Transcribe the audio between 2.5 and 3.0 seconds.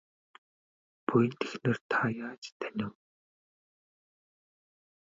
танив?